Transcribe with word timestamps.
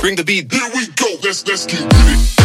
Bring 0.00 0.16
the 0.16 0.24
beat. 0.24 0.50
Here 0.50 0.70
we 0.74 0.86
go. 0.86 1.06
Let's 1.22 1.46
let's 1.46 1.66
get 1.66 1.82
with 1.82 1.92
it. 1.92 2.39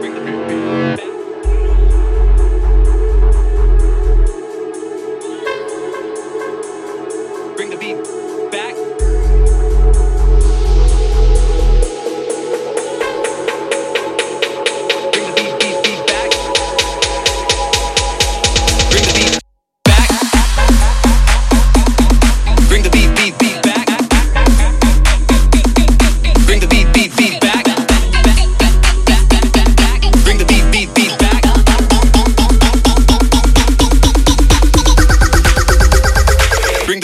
Bing, 0.00 0.14
you 0.14 0.22
bing. 0.48 0.59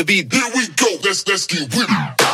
beat. 0.07 0.33
Here 0.33 0.51
we 0.55 0.69
go. 0.69 0.87
Let's 1.03 1.27
let's 1.27 1.47
get 1.47 1.63
with 1.63 1.87
it. 1.91 2.26